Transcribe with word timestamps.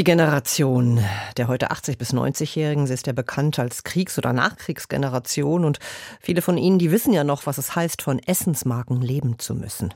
die 0.00 0.04
Generation 0.04 1.04
der 1.36 1.46
heute 1.46 1.70
80 1.70 1.98
bis 1.98 2.14
90-Jährigen, 2.14 2.86
sie 2.86 2.94
ist 2.94 3.06
ja 3.06 3.12
bekannt 3.12 3.58
als 3.58 3.84
Kriegs- 3.84 4.16
oder 4.16 4.32
Nachkriegsgeneration 4.32 5.62
und 5.62 5.78
viele 6.22 6.40
von 6.40 6.56
ihnen, 6.56 6.78
die 6.78 6.90
wissen 6.90 7.12
ja 7.12 7.22
noch, 7.22 7.44
was 7.44 7.58
es 7.58 7.76
heißt, 7.76 8.00
von 8.00 8.18
Essensmarken 8.18 9.02
leben 9.02 9.38
zu 9.38 9.54
müssen. 9.54 9.92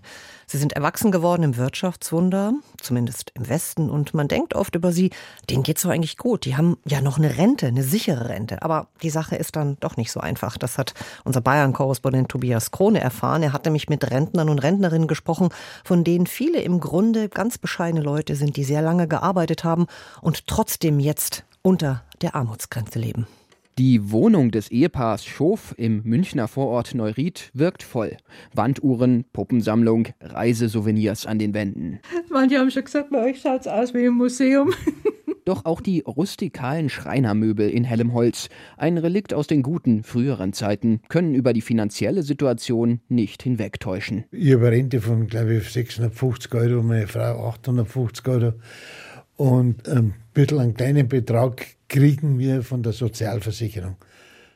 Sie 0.46 0.58
sind 0.58 0.74
erwachsen 0.74 1.10
geworden 1.10 1.42
im 1.42 1.56
Wirtschaftswunder, 1.56 2.52
zumindest 2.80 3.32
im 3.34 3.48
Westen, 3.48 3.88
und 3.88 4.14
man 4.14 4.28
denkt 4.28 4.54
oft 4.54 4.74
über 4.74 4.92
sie, 4.92 5.10
denen 5.48 5.62
geht's 5.62 5.82
doch 5.82 5.90
eigentlich 5.90 6.18
gut. 6.18 6.44
Die 6.44 6.56
haben 6.56 6.76
ja 6.84 7.00
noch 7.00 7.18
eine 7.18 7.38
Rente, 7.38 7.66
eine 7.66 7.82
sichere 7.82 8.28
Rente. 8.28 8.62
Aber 8.62 8.88
die 9.02 9.10
Sache 9.10 9.36
ist 9.36 9.56
dann 9.56 9.78
doch 9.80 9.96
nicht 9.96 10.12
so 10.12 10.20
einfach. 10.20 10.58
Das 10.58 10.76
hat 10.76 10.92
unser 11.24 11.40
Bayern-Korrespondent 11.40 12.28
Tobias 12.28 12.70
Krone 12.70 13.00
erfahren. 13.00 13.42
Er 13.42 13.52
hat 13.52 13.64
nämlich 13.64 13.88
mit 13.88 14.10
Rentnern 14.10 14.48
und 14.50 14.58
Rentnerinnen 14.58 15.08
gesprochen, 15.08 15.48
von 15.82 16.04
denen 16.04 16.26
viele 16.26 16.60
im 16.60 16.78
Grunde 16.78 17.28
ganz 17.28 17.56
bescheidene 17.56 18.04
Leute 18.04 18.36
sind, 18.36 18.56
die 18.56 18.64
sehr 18.64 18.82
lange 18.82 19.08
gearbeitet 19.08 19.64
haben 19.64 19.86
und 20.20 20.46
trotzdem 20.46 21.00
jetzt 21.00 21.44
unter 21.62 22.04
der 22.22 22.34
Armutsgrenze 22.34 22.98
leben. 22.98 23.26
Die 23.76 24.12
Wohnung 24.12 24.52
des 24.52 24.70
Ehepaars 24.70 25.24
Schof 25.24 25.74
im 25.76 26.02
Münchner 26.04 26.46
Vorort 26.46 26.94
Neuried 26.94 27.50
wirkt 27.54 27.82
voll. 27.82 28.16
Wanduhren, 28.52 29.24
Puppensammlung, 29.32 30.08
Reisesouvenirs 30.20 31.26
an 31.26 31.40
den 31.40 31.54
Wänden. 31.54 31.98
Manche 32.30 32.58
haben 32.60 32.70
schon 32.70 32.84
gesagt, 32.84 33.10
bei 33.10 33.30
euch 33.30 33.40
schaut's 33.40 33.66
aus 33.66 33.92
wie 33.92 34.04
im 34.04 34.14
Museum. 34.14 34.72
Doch 35.44 35.64
auch 35.66 35.80
die 35.80 36.00
rustikalen 36.06 36.88
Schreinermöbel 36.88 37.68
in 37.68 37.84
hellem 37.84 38.14
Holz, 38.14 38.48
ein 38.78 38.96
Relikt 38.96 39.34
aus 39.34 39.46
den 39.46 39.62
guten, 39.62 40.02
früheren 40.02 40.52
Zeiten, 40.52 41.00
können 41.08 41.34
über 41.34 41.52
die 41.52 41.60
finanzielle 41.60 42.22
Situation 42.22 43.00
nicht 43.08 43.42
hinwegtäuschen. 43.42 44.24
Ich 44.30 44.54
habe 44.54 44.68
eine 44.68 44.76
Rente 44.76 45.00
von, 45.00 45.26
glaube 45.26 45.56
ich, 45.56 45.70
650 45.70 46.54
Euro, 46.54 46.82
meine 46.82 47.08
Frau 47.08 47.48
850 47.48 48.28
Euro. 48.28 48.52
Und 49.36 49.88
ein 49.88 50.14
bisschen 50.32 50.60
einen 50.60 50.74
kleinen 50.74 51.08
Betrag 51.08 51.66
kriegen 51.88 52.38
wir 52.38 52.62
von 52.62 52.82
der 52.82 52.92
Sozialversicherung. 52.92 53.96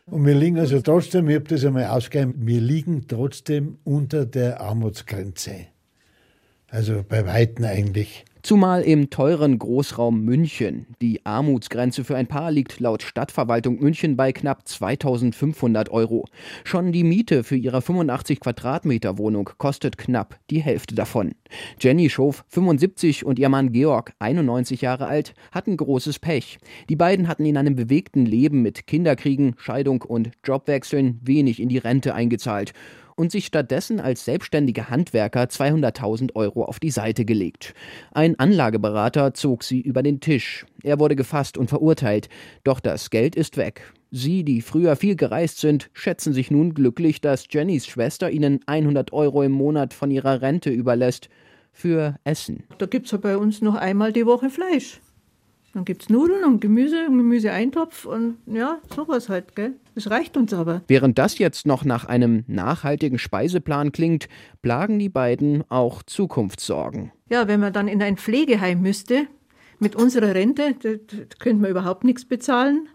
Und 0.06 0.24
wir 0.24 0.34
liegen 0.34 0.58
also 0.58 0.80
trotzdem, 0.80 1.28
ich 1.28 1.36
habe 1.36 1.44
das 1.44 1.64
einmal 1.64 1.86
ausgegeben, 1.86 2.34
wir 2.38 2.60
liegen 2.60 3.06
trotzdem 3.08 3.78
unter 3.84 4.24
der 4.24 4.60
Armutsgrenze. 4.60 5.66
Also 6.68 7.04
bei 7.06 7.26
Weitem 7.26 7.64
eigentlich. 7.64 8.24
Zumal 8.48 8.80
im 8.80 9.10
teuren 9.10 9.58
Großraum 9.58 10.22
München. 10.22 10.86
Die 11.02 11.26
Armutsgrenze 11.26 12.02
für 12.02 12.16
ein 12.16 12.28
Paar 12.28 12.50
liegt 12.50 12.80
laut 12.80 13.02
Stadtverwaltung 13.02 13.78
München 13.78 14.16
bei 14.16 14.32
knapp 14.32 14.66
2500 14.66 15.90
Euro. 15.90 16.24
Schon 16.64 16.90
die 16.90 17.04
Miete 17.04 17.44
für 17.44 17.56
ihre 17.56 17.82
85 17.82 18.40
Quadratmeter 18.40 19.18
Wohnung 19.18 19.50
kostet 19.58 19.98
knapp 19.98 20.40
die 20.48 20.62
Hälfte 20.62 20.94
davon. 20.94 21.32
Jenny 21.78 22.08
Schof, 22.08 22.46
75 22.48 23.26
und 23.26 23.38
ihr 23.38 23.50
Mann 23.50 23.70
Georg, 23.70 24.14
91 24.18 24.80
Jahre 24.80 25.08
alt, 25.08 25.34
hatten 25.52 25.76
großes 25.76 26.18
Pech. 26.18 26.56
Die 26.88 26.96
beiden 26.96 27.28
hatten 27.28 27.44
in 27.44 27.58
einem 27.58 27.76
bewegten 27.76 28.24
Leben 28.24 28.62
mit 28.62 28.86
Kinderkriegen, 28.86 29.56
Scheidung 29.58 30.00
und 30.00 30.30
Jobwechseln 30.42 31.20
wenig 31.22 31.60
in 31.60 31.68
die 31.68 31.76
Rente 31.76 32.14
eingezahlt 32.14 32.72
und 33.18 33.32
sich 33.32 33.46
stattdessen 33.46 33.98
als 33.98 34.24
selbstständige 34.24 34.90
Handwerker 34.90 35.44
200.000 35.44 36.36
Euro 36.36 36.64
auf 36.64 36.78
die 36.78 36.92
Seite 36.92 37.24
gelegt. 37.24 37.74
Ein 38.12 38.38
Anlageberater 38.38 39.34
zog 39.34 39.64
sie 39.64 39.80
über 39.80 40.02
den 40.02 40.20
Tisch. 40.20 40.64
Er 40.84 41.00
wurde 41.00 41.16
gefasst 41.16 41.58
und 41.58 41.68
verurteilt. 41.68 42.28
Doch 42.62 42.78
das 42.78 43.10
Geld 43.10 43.34
ist 43.34 43.56
weg. 43.56 43.92
Sie, 44.10 44.44
die 44.44 44.62
früher 44.62 44.94
viel 44.96 45.16
gereist 45.16 45.58
sind, 45.58 45.90
schätzen 45.92 46.32
sich 46.32 46.50
nun 46.50 46.74
glücklich, 46.74 47.20
dass 47.20 47.46
Jennys 47.50 47.86
Schwester 47.86 48.30
ihnen 48.30 48.60
100 48.66 49.12
Euro 49.12 49.42
im 49.42 49.52
Monat 49.52 49.92
von 49.92 50.10
ihrer 50.10 50.40
Rente 50.40 50.70
überlässt 50.70 51.28
für 51.72 52.16
Essen. 52.24 52.64
Da 52.78 52.86
gibt 52.86 53.06
es 53.06 53.12
ja 53.12 53.18
bei 53.18 53.36
uns 53.36 53.60
noch 53.60 53.74
einmal 53.74 54.12
die 54.12 54.26
Woche 54.26 54.48
Fleisch. 54.48 55.00
Dann 55.74 55.84
gibt 55.84 56.02
es 56.02 56.08
Nudeln 56.08 56.44
und 56.44 56.60
Gemüse, 56.60 57.04
Gemüseeintopf 57.06 58.06
und 58.06 58.38
ja, 58.46 58.78
sowas 58.94 59.28
halt, 59.28 59.54
gell? 59.54 59.74
Das 59.94 60.10
reicht 60.10 60.36
uns 60.36 60.54
aber. 60.54 60.82
Während 60.88 61.18
das 61.18 61.38
jetzt 61.38 61.66
noch 61.66 61.84
nach 61.84 62.06
einem 62.06 62.44
nachhaltigen 62.46 63.18
Speiseplan 63.18 63.92
klingt, 63.92 64.28
plagen 64.62 64.98
die 64.98 65.10
beiden 65.10 65.64
auch 65.70 66.02
Zukunftssorgen. 66.02 67.12
Ja, 67.30 67.48
wenn 67.48 67.60
man 67.60 67.72
dann 67.72 67.86
in 67.88 68.02
ein 68.02 68.16
Pflegeheim 68.16 68.80
müsste, 68.80 69.26
mit 69.78 69.94
unserer 69.94 70.34
Rente, 70.34 70.74
da, 70.82 70.90
da 70.90 71.16
könnte 71.38 71.62
man 71.62 71.70
überhaupt 71.70 72.04
nichts 72.04 72.24
bezahlen. 72.24 72.88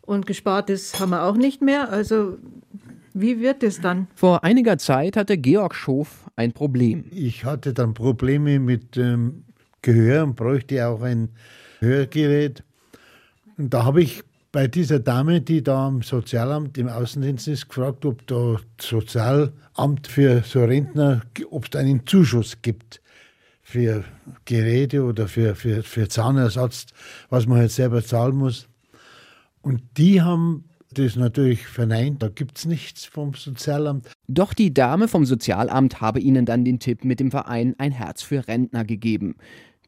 Und 0.00 0.26
Gespartes 0.26 0.98
haben 0.98 1.10
wir 1.10 1.24
auch 1.24 1.36
nicht 1.36 1.62
mehr. 1.62 1.90
Also 1.90 2.38
wie 3.12 3.40
wird 3.40 3.62
es 3.62 3.80
dann? 3.80 4.08
Vor 4.14 4.44
einiger 4.44 4.78
Zeit 4.78 5.16
hatte 5.16 5.36
Georg 5.36 5.74
Schof 5.74 6.24
ein 6.36 6.52
Problem. 6.52 7.04
Ich 7.10 7.44
hatte 7.44 7.72
dann 7.72 7.94
Probleme 7.94 8.58
mit 8.58 8.96
ähm, 8.96 9.44
Gehör 9.82 10.24
und 10.24 10.36
bräuchte 10.36 10.86
auch 10.86 11.02
ein 11.02 11.30
Hörgerät. 11.80 12.62
Und 13.56 13.72
da 13.72 13.84
habe 13.84 14.02
ich 14.02 14.22
bei 14.52 14.68
dieser 14.68 15.00
Dame, 15.00 15.40
die 15.40 15.62
da 15.62 15.86
am 15.86 16.02
Sozialamt 16.02 16.78
im 16.78 16.88
Außendienst 16.88 17.48
ist, 17.48 17.68
gefragt, 17.68 18.04
ob 18.04 18.26
da 18.26 18.56
Sozialamt 18.80 20.06
für 20.06 20.42
so 20.42 20.64
Rentner, 20.64 21.22
ob 21.50 21.66
es 21.66 21.78
einen 21.78 22.06
Zuschuss 22.06 22.62
gibt 22.62 23.02
für 23.62 24.04
Geräte 24.44 25.02
oder 25.02 25.28
für, 25.28 25.56
für, 25.56 25.82
für 25.82 26.08
Zahnersatz, 26.08 26.86
was 27.28 27.46
man 27.46 27.58
halt 27.58 27.72
selber 27.72 28.02
zahlen 28.04 28.36
muss. 28.36 28.68
Und 29.60 29.82
die 29.98 30.22
haben 30.22 30.64
das 30.94 31.16
natürlich 31.16 31.66
verneint, 31.66 32.22
da 32.22 32.28
gibt 32.28 32.58
es 32.58 32.64
nichts 32.64 33.04
vom 33.04 33.34
Sozialamt. 33.34 34.08
Doch 34.28 34.54
die 34.54 34.72
Dame 34.72 35.08
vom 35.08 35.26
Sozialamt 35.26 36.00
habe 36.00 36.20
ihnen 36.20 36.46
dann 36.46 36.64
den 36.64 36.78
Tipp 36.78 37.04
mit 37.04 37.20
dem 37.20 37.30
Verein 37.30 37.74
Ein 37.78 37.92
Herz 37.92 38.22
für 38.22 38.46
Rentner 38.48 38.84
gegeben. 38.84 39.36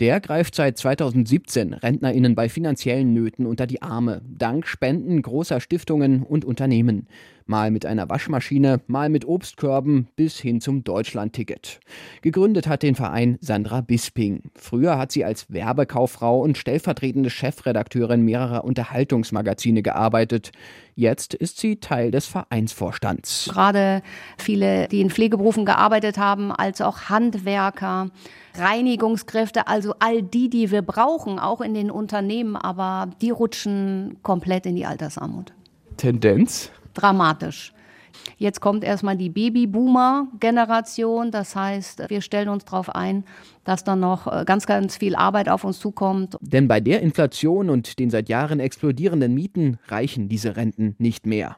Der 0.00 0.20
greift 0.20 0.54
seit 0.54 0.78
2017 0.78 1.74
RentnerInnen 1.74 2.36
bei 2.36 2.48
finanziellen 2.48 3.12
Nöten 3.12 3.46
unter 3.46 3.66
die 3.66 3.82
Arme, 3.82 4.22
dank 4.28 4.66
Spenden 4.68 5.20
großer 5.22 5.60
Stiftungen 5.60 6.22
und 6.22 6.44
Unternehmen. 6.44 7.08
Mal 7.50 7.70
mit 7.70 7.86
einer 7.86 8.10
Waschmaschine, 8.10 8.82
mal 8.88 9.08
mit 9.08 9.26
Obstkörben 9.26 10.08
bis 10.16 10.38
hin 10.38 10.60
zum 10.60 10.84
Deutschlandticket. 10.84 11.80
Gegründet 12.20 12.66
hat 12.66 12.82
den 12.82 12.94
Verein 12.94 13.38
Sandra 13.40 13.80
Bisping. 13.80 14.50
Früher 14.54 14.98
hat 14.98 15.12
sie 15.12 15.24
als 15.24 15.50
Werbekauffrau 15.50 16.42
und 16.42 16.58
stellvertretende 16.58 17.30
Chefredakteurin 17.30 18.20
mehrerer 18.20 18.64
Unterhaltungsmagazine 18.64 19.80
gearbeitet. 19.80 20.52
Jetzt 20.94 21.32
ist 21.32 21.58
sie 21.58 21.76
Teil 21.76 22.10
des 22.10 22.26
Vereinsvorstands. 22.26 23.48
Gerade 23.50 24.02
viele, 24.36 24.86
die 24.88 25.00
in 25.00 25.08
Pflegeberufen 25.08 25.64
gearbeitet 25.64 26.18
haben, 26.18 26.52
als 26.52 26.82
auch 26.82 27.08
Handwerker, 27.08 28.10
Reinigungskräfte, 28.56 29.68
also 29.68 29.94
all 30.00 30.22
die, 30.22 30.50
die 30.50 30.70
wir 30.70 30.82
brauchen, 30.82 31.38
auch 31.38 31.62
in 31.62 31.72
den 31.72 31.90
Unternehmen, 31.90 32.56
aber 32.56 33.08
die 33.22 33.30
rutschen 33.30 34.18
komplett 34.22 34.66
in 34.66 34.76
die 34.76 34.84
Altersarmut. 34.84 35.54
Tendenz? 35.96 36.70
Dramatisch. 36.98 37.72
Jetzt 38.36 38.60
kommt 38.60 38.84
erstmal 38.84 39.16
die 39.16 39.30
Babyboomer-Generation. 39.30 41.30
Das 41.30 41.56
heißt, 41.56 42.08
wir 42.08 42.20
stellen 42.20 42.48
uns 42.48 42.64
darauf 42.64 42.94
ein, 42.94 43.24
dass 43.64 43.84
dann 43.84 44.00
noch 44.00 44.26
äh, 44.26 44.44
ganz, 44.44 44.66
ganz 44.66 44.96
viel 44.96 45.14
Arbeit 45.14 45.48
auf 45.48 45.64
uns 45.64 45.78
zukommt. 45.78 46.36
Denn 46.40 46.68
bei 46.68 46.80
der 46.80 47.00
Inflation 47.00 47.70
und 47.70 47.98
den 47.98 48.10
seit 48.10 48.28
Jahren 48.28 48.60
explodierenden 48.60 49.34
Mieten 49.34 49.78
reichen 49.88 50.28
diese 50.28 50.56
Renten 50.56 50.94
nicht 50.98 51.26
mehr. 51.26 51.56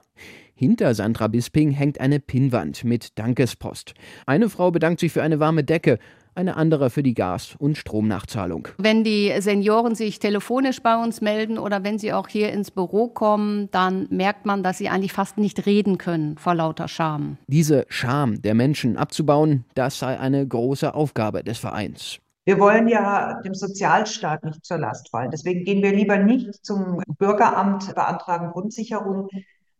Hinter 0.54 0.94
Sandra 0.94 1.28
Bisping 1.28 1.70
hängt 1.70 2.00
eine 2.00 2.20
Pinnwand 2.20 2.84
mit 2.84 3.18
Dankespost. 3.18 3.94
Eine 4.26 4.50
Frau 4.50 4.70
bedankt 4.70 5.00
sich 5.00 5.10
für 5.10 5.22
eine 5.22 5.40
warme 5.40 5.64
Decke 5.64 5.98
eine 6.34 6.56
andere 6.56 6.90
für 6.90 7.02
die 7.02 7.14
Gas- 7.14 7.54
und 7.58 7.76
Stromnachzahlung. 7.76 8.68
Wenn 8.78 9.04
die 9.04 9.32
Senioren 9.40 9.94
sich 9.94 10.18
telefonisch 10.18 10.80
bei 10.82 11.02
uns 11.02 11.20
melden 11.20 11.58
oder 11.58 11.84
wenn 11.84 11.98
sie 11.98 12.12
auch 12.12 12.28
hier 12.28 12.52
ins 12.52 12.70
Büro 12.70 13.08
kommen, 13.08 13.70
dann 13.70 14.06
merkt 14.10 14.46
man, 14.46 14.62
dass 14.62 14.78
sie 14.78 14.88
eigentlich 14.88 15.12
fast 15.12 15.38
nicht 15.38 15.66
reden 15.66 15.98
können 15.98 16.38
vor 16.38 16.54
lauter 16.54 16.88
Scham. 16.88 17.38
Diese 17.46 17.86
Scham 17.88 18.42
der 18.42 18.54
Menschen 18.54 18.96
abzubauen, 18.96 19.64
das 19.74 19.98
sei 19.98 20.18
eine 20.18 20.46
große 20.46 20.94
Aufgabe 20.94 21.42
des 21.42 21.58
Vereins. 21.58 22.20
Wir 22.44 22.58
wollen 22.58 22.88
ja 22.88 23.40
dem 23.42 23.54
Sozialstaat 23.54 24.44
nicht 24.44 24.64
zur 24.64 24.78
Last 24.78 25.10
fallen. 25.10 25.30
Deswegen 25.30 25.64
gehen 25.64 25.82
wir 25.82 25.92
lieber 25.92 26.16
nicht 26.16 26.64
zum 26.64 27.02
Bürgeramt, 27.18 27.94
beantragen 27.94 28.50
Grundsicherung, 28.50 29.28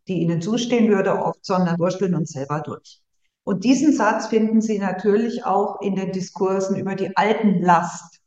die 0.06 0.20
ihnen 0.20 0.43
zustehen 0.43 0.88
würde, 0.88 1.12
oft, 1.19 1.44
sondern 1.44 1.79
wursteln 1.79 2.14
uns 2.14 2.31
selber 2.31 2.61
durch. 2.61 3.00
Und 3.44 3.64
diesen 3.64 3.92
Satz 3.92 4.26
finden 4.26 4.60
Sie 4.60 4.78
natürlich 4.78 5.44
auch 5.44 5.81
in 5.81 5.96
den 5.96 6.12
Diskursen 6.12 6.76
über 6.76 6.94
die 6.94 7.16
Altenlast. 7.16 8.20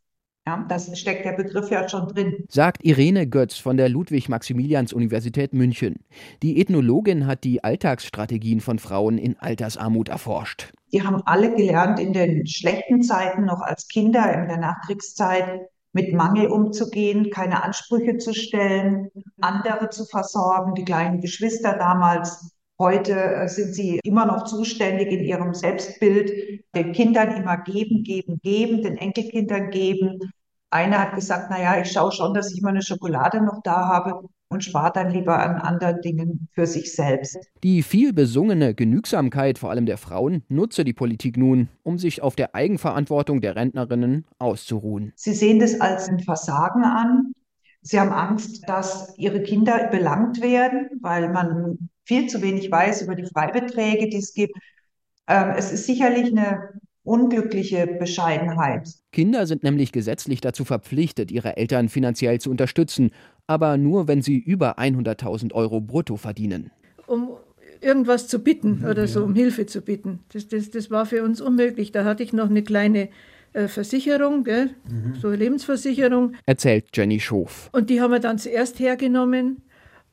Ja, 0.45 0.65
das 0.67 0.99
steckt 0.99 1.23
der 1.23 1.33
Begriff 1.33 1.69
ja 1.69 1.87
schon 1.87 2.09
drin. 2.09 2.45
Sagt 2.49 2.83
Irene 2.83 3.27
Götz 3.27 3.57
von 3.57 3.77
der 3.77 3.87
Ludwig-Maximilians-Universität 3.87 5.53
München. 5.53 6.03
Die 6.41 6.59
Ethnologin 6.59 7.27
hat 7.27 7.45
die 7.45 7.63
Alltagsstrategien 7.63 8.59
von 8.59 8.77
Frauen 8.77 9.17
in 9.17 9.39
Altersarmut 9.39 10.09
erforscht. 10.09 10.73
Die 10.91 11.01
haben 11.01 11.21
alle 11.25 11.55
gelernt, 11.55 11.97
in 11.99 12.11
den 12.11 12.45
schlechten 12.45 13.01
Zeiten, 13.03 13.45
noch 13.45 13.61
als 13.61 13.87
Kinder 13.87 14.33
in 14.33 14.49
der 14.49 14.57
Nachkriegszeit, 14.57 15.61
mit 15.93 16.13
Mangel 16.13 16.47
umzugehen, 16.47 17.29
keine 17.29 17.63
Ansprüche 17.63 18.17
zu 18.17 18.33
stellen, 18.33 19.11
andere 19.39 19.89
zu 19.89 20.05
versorgen, 20.05 20.73
die 20.73 20.83
kleinen 20.83 21.21
Geschwister 21.21 21.77
damals 21.77 22.52
Heute 22.83 23.13
äh, 23.13 23.47
sind 23.47 23.73
sie 23.73 24.01
immer 24.03 24.25
noch 24.25 24.43
zuständig 24.43 25.09
in 25.09 25.23
ihrem 25.23 25.53
Selbstbild, 25.53 26.65
den 26.75 26.91
Kindern 26.91 27.31
immer 27.31 27.55
geben, 27.55 28.03
geben, 28.03 28.41
geben, 28.43 28.81
den 28.81 28.97
Enkelkindern 28.97 29.69
geben. 29.69 30.19
Einer 30.69 30.99
hat 30.99 31.15
gesagt, 31.15 31.49
naja, 31.49 31.79
ich 31.79 31.89
schaue 31.89 32.11
schon, 32.11 32.33
dass 32.33 32.53
ich 32.53 32.61
mal 32.61 32.71
eine 32.71 32.81
Schokolade 32.81 33.41
noch 33.41 33.61
da 33.63 33.87
habe 33.87 34.27
und 34.49 34.65
spart 34.65 34.97
dann 34.97 35.11
lieber 35.11 35.39
an 35.39 35.61
anderen 35.61 36.01
Dingen 36.01 36.49
für 36.51 36.67
sich 36.67 36.93
selbst. 36.93 37.37
Die 37.63 37.83
viel 37.83 38.11
besungene 38.11 38.75
Genügsamkeit 38.75 39.59
vor 39.59 39.69
allem 39.69 39.85
der 39.85 39.97
Frauen 39.97 40.43
nutze 40.49 40.83
die 40.83 40.91
Politik 40.91 41.37
nun, 41.37 41.69
um 41.83 41.97
sich 41.97 42.21
auf 42.21 42.35
der 42.35 42.53
Eigenverantwortung 42.53 43.39
der 43.39 43.55
Rentnerinnen 43.55 44.25
auszuruhen. 44.39 45.13
Sie 45.15 45.33
sehen 45.33 45.59
das 45.59 45.79
als 45.79 46.09
ein 46.09 46.19
Versagen 46.19 46.83
an. 46.83 47.31
Sie 47.81 47.97
haben 47.97 48.11
Angst, 48.11 48.67
dass 48.67 49.13
ihre 49.17 49.41
Kinder 49.41 49.87
belangt 49.89 50.41
werden, 50.41 50.89
weil 51.01 51.29
man 51.29 51.89
viel 52.05 52.27
zu 52.27 52.41
wenig 52.41 52.71
weiß 52.71 53.01
über 53.01 53.15
die 53.15 53.25
Freibeträge, 53.25 54.09
die 54.09 54.17
es 54.17 54.33
gibt. 54.33 54.53
Ähm, 55.27 55.53
es 55.57 55.71
ist 55.71 55.85
sicherlich 55.85 56.27
eine 56.31 56.69
unglückliche 57.03 57.87
Bescheidenheit. 57.87 58.89
Kinder 59.11 59.45
sind 59.45 59.63
nämlich 59.63 59.91
gesetzlich 59.91 60.41
dazu 60.41 60.65
verpflichtet, 60.65 61.31
ihre 61.31 61.57
Eltern 61.57 61.89
finanziell 61.89 62.39
zu 62.39 62.49
unterstützen, 62.49 63.11
aber 63.47 63.77
nur, 63.77 64.07
wenn 64.07 64.21
sie 64.21 64.37
über 64.37 64.79
100.000 64.79 65.53
Euro 65.53 65.81
brutto 65.81 66.15
verdienen. 66.15 66.71
Um 67.07 67.31
irgendwas 67.81 68.27
zu 68.27 68.39
bitten 68.39 68.79
mhm, 68.79 68.85
oder 68.85 69.07
so, 69.07 69.23
um 69.23 69.35
Hilfe 69.35 69.65
zu 69.65 69.81
bitten. 69.81 70.19
Das, 70.31 70.47
das, 70.47 70.71
das 70.71 70.89
war 70.89 71.05
für 71.05 71.23
uns 71.23 71.41
unmöglich. 71.41 71.91
Da 71.91 72.05
hatte 72.05 72.23
ich 72.23 72.31
noch 72.31 72.49
eine 72.49 72.63
kleine 72.63 73.09
äh, 73.51 73.67
Versicherung, 73.67 74.45
gell? 74.45 74.69
Mhm. 74.89 75.15
so 75.19 75.27
eine 75.27 75.37
Lebensversicherung. 75.37 76.35
Erzählt 76.45 76.85
Jenny 76.93 77.19
Schof. 77.19 77.69
Und 77.73 77.89
die 77.89 77.99
haben 77.99 78.11
wir 78.11 78.19
dann 78.19 78.37
zuerst 78.37 78.79
hergenommen 78.79 79.62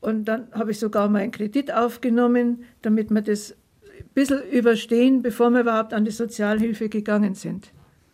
und 0.01 0.25
dann 0.25 0.47
habe 0.51 0.71
ich 0.71 0.79
sogar 0.79 1.07
mal 1.07 1.19
einen 1.19 1.31
Kredit 1.31 1.71
aufgenommen, 1.71 2.63
damit 2.81 3.11
wir 3.11 3.21
das 3.21 3.51
ein 3.51 4.09
bisschen 4.13 4.41
überstehen, 4.51 5.21
bevor 5.21 5.51
wir 5.51 5.61
überhaupt 5.61 5.93
an 5.93 6.05
die 6.05 6.11
Sozialhilfe 6.11 6.89
gegangen 6.89 7.35
sind. 7.35 7.71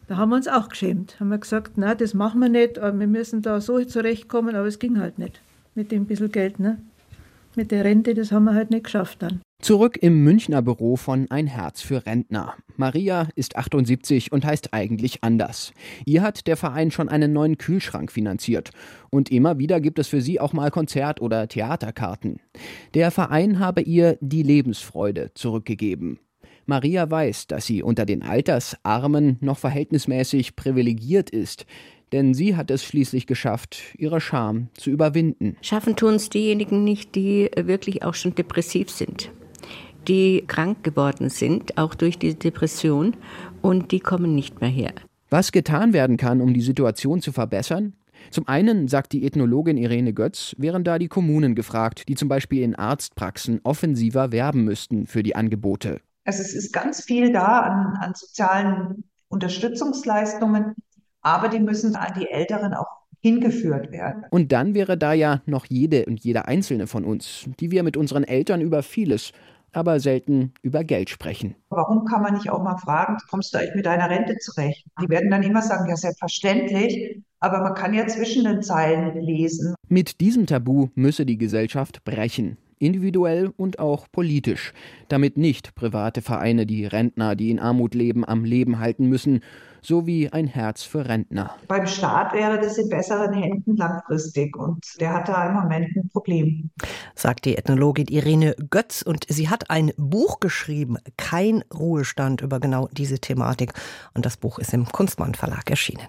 Da 0.07 0.17
haben 0.17 0.29
wir 0.29 0.35
uns 0.35 0.47
auch 0.47 0.69
geschämt. 0.69 1.19
Haben 1.19 1.29
wir 1.29 1.37
gesagt, 1.37 1.73
na, 1.75 1.95
das 1.95 2.13
machen 2.13 2.39
wir 2.39 2.49
nicht, 2.49 2.77
wir 2.77 2.91
müssen 2.91 3.41
da 3.41 3.59
so 3.59 3.83
zurechtkommen, 3.83 4.55
aber 4.55 4.67
es 4.67 4.79
ging 4.79 4.99
halt 4.99 5.17
nicht 5.17 5.41
mit 5.75 5.91
dem 5.91 6.05
bisschen 6.05 6.31
Geld. 6.31 6.59
Ne? 6.59 6.77
Mit 7.55 7.71
der 7.71 7.83
Rente, 7.83 8.13
das 8.13 8.31
haben 8.31 8.45
wir 8.45 8.53
halt 8.53 8.69
nicht 8.69 8.85
geschafft 8.85 9.21
dann. 9.21 9.41
Zurück 9.59 9.97
im 9.99 10.23
Münchner 10.23 10.61
Büro 10.61 10.97
von 10.97 11.31
Ein 11.31 11.47
Herz 11.47 11.81
für 11.81 12.05
Rentner. 12.05 12.53
Maria 12.75 13.27
ist 13.35 13.57
78 13.57 14.31
und 14.31 14.45
heißt 14.45 14.71
eigentlich 14.71 15.23
anders. 15.23 15.73
Ihr 16.05 16.21
hat 16.21 16.45
der 16.45 16.57
Verein 16.57 16.91
schon 16.91 17.09
einen 17.09 17.33
neuen 17.33 17.57
Kühlschrank 17.57 18.11
finanziert. 18.11 18.69
Und 19.09 19.31
immer 19.31 19.57
wieder 19.57 19.81
gibt 19.81 19.97
es 19.97 20.07
für 20.07 20.21
sie 20.21 20.39
auch 20.39 20.53
mal 20.53 20.69
Konzert- 20.69 21.21
oder 21.21 21.47
Theaterkarten. 21.47 22.39
Der 22.93 23.09
Verein 23.09 23.57
habe 23.57 23.81
ihr 23.81 24.19
die 24.21 24.43
Lebensfreude 24.43 25.31
zurückgegeben. 25.33 26.19
Maria 26.67 27.09
weiß, 27.09 27.47
dass 27.47 27.65
sie 27.65 27.81
unter 27.81 28.05
den 28.05 28.21
Altersarmen 28.21 29.37
noch 29.41 29.57
verhältnismäßig 29.57 30.55
privilegiert 30.55 31.31
ist 31.31 31.65
denn 32.13 32.33
sie 32.33 32.55
hat 32.55 32.71
es 32.71 32.85
schließlich 32.85 33.27
geschafft, 33.27 33.79
ihre 33.97 34.21
Scham 34.21 34.69
zu 34.75 34.89
überwinden. 34.89 35.57
Schaffen 35.61 35.97
tun 35.97 36.13
es 36.13 36.29
diejenigen 36.29 36.85
nicht, 36.85 37.15
die 37.15 37.51
wirklich 37.57 38.03
auch 38.03 38.13
schon 38.13 38.33
depressiv 38.33 38.89
sind 38.89 39.29
die 40.07 40.43
krank 40.47 40.83
geworden 40.83 41.29
sind, 41.29 41.77
auch 41.77 41.95
durch 41.95 42.17
die 42.17 42.35
Depression, 42.35 43.15
und 43.61 43.91
die 43.91 43.99
kommen 43.99 44.35
nicht 44.35 44.61
mehr 44.61 44.69
her. 44.69 44.93
Was 45.29 45.51
getan 45.51 45.93
werden 45.93 46.17
kann, 46.17 46.41
um 46.41 46.53
die 46.53 46.61
Situation 46.61 47.21
zu 47.21 47.31
verbessern? 47.31 47.93
Zum 48.31 48.47
einen, 48.47 48.87
sagt 48.87 49.13
die 49.13 49.25
Ethnologin 49.25 49.77
Irene 49.77 50.13
Götz, 50.13 50.55
wären 50.57 50.83
da 50.83 50.97
die 50.99 51.07
Kommunen 51.07 51.55
gefragt, 51.55 52.07
die 52.07 52.15
zum 52.15 52.29
Beispiel 52.29 52.63
in 52.63 52.75
Arztpraxen 52.75 53.59
offensiver 53.63 54.31
werben 54.31 54.63
müssten 54.63 55.05
für 55.05 55.23
die 55.23 55.35
Angebote. 55.35 55.99
Also 56.25 56.41
es 56.41 56.53
ist 56.53 56.73
ganz 56.73 57.03
viel 57.03 57.31
da 57.31 57.59
an, 57.59 57.97
an 58.01 58.13
sozialen 58.15 59.03
Unterstützungsleistungen, 59.29 60.73
aber 61.21 61.49
die 61.49 61.59
müssen 61.59 61.95
an 61.95 62.13
die 62.19 62.29
Älteren 62.29 62.73
auch 62.73 62.87
hingeführt 63.21 63.91
werden. 63.91 64.23
Und 64.29 64.51
dann 64.51 64.73
wäre 64.73 64.97
da 64.97 65.13
ja 65.13 65.41
noch 65.45 65.65
jede 65.65 66.05
und 66.05 66.19
jeder 66.23 66.47
einzelne 66.47 66.87
von 66.87 67.03
uns, 67.03 67.45
die 67.59 67.71
wir 67.71 67.83
mit 67.83 67.97
unseren 67.97 68.23
Eltern 68.23 68.61
über 68.61 68.83
vieles, 68.83 69.31
aber 69.77 69.99
selten 69.99 70.53
über 70.63 70.83
Geld 70.83 71.09
sprechen. 71.09 71.55
Warum 71.69 72.05
kann 72.05 72.23
man 72.23 72.33
nicht 72.33 72.49
auch 72.49 72.63
mal 72.63 72.77
fragen, 72.77 73.17
kommst 73.29 73.53
du 73.53 73.59
eigentlich 73.59 73.75
mit 73.75 73.85
deiner 73.85 74.09
Rente 74.09 74.35
zurecht? 74.37 74.85
Die 75.01 75.07
werden 75.07 75.29
dann 75.29 75.43
immer 75.43 75.61
sagen, 75.61 75.87
ja, 75.87 75.95
selbstverständlich, 75.95 77.21
aber 77.39 77.61
man 77.61 77.75
kann 77.75 77.93
ja 77.93 78.07
zwischen 78.07 78.43
den 78.43 78.63
Zeilen 78.63 79.21
lesen. 79.21 79.75
Mit 79.87 80.19
diesem 80.19 80.47
Tabu 80.47 80.89
müsse 80.95 81.25
die 81.25 81.37
Gesellschaft 81.37 82.03
brechen 82.03 82.57
individuell 82.79 83.51
und 83.55 83.79
auch 83.79 84.07
politisch, 84.11 84.73
damit 85.07 85.37
nicht 85.37 85.75
private 85.75 86.21
Vereine 86.21 86.65
die 86.65 86.85
Rentner, 86.85 87.35
die 87.35 87.51
in 87.51 87.59
Armut 87.59 87.95
leben, 87.95 88.27
am 88.27 88.43
Leben 88.43 88.79
halten 88.79 89.07
müssen, 89.07 89.41
sowie 89.81 90.29
ein 90.29 90.47
Herz 90.47 90.83
für 90.83 91.07
Rentner. 91.07 91.55
Beim 91.67 91.87
Staat 91.87 92.33
wäre 92.33 92.59
das 92.59 92.77
in 92.77 92.89
besseren 92.89 93.33
Händen 93.33 93.77
langfristig 93.77 94.55
und 94.57 94.85
der 94.99 95.13
hat 95.13 95.29
da 95.29 95.47
im 95.47 95.53
Moment 95.53 95.95
ein 95.95 96.09
Problem. 96.09 96.69
Sagt 97.15 97.45
die 97.45 97.57
Ethnologin 97.57 98.07
Irene 98.07 98.55
Götz 98.69 99.01
und 99.01 99.25
sie 99.29 99.49
hat 99.49 99.69
ein 99.69 99.93
Buch 99.97 100.39
geschrieben, 100.39 100.97
Kein 101.15 101.63
Ruhestand, 101.73 102.41
über 102.41 102.59
genau 102.59 102.89
diese 102.91 103.19
Thematik. 103.19 103.73
Und 104.13 104.25
das 104.25 104.37
Buch 104.37 104.59
ist 104.59 104.73
im 104.73 104.85
Kunstmann 104.85 105.35
Verlag 105.35 105.69
erschienen. 105.69 106.07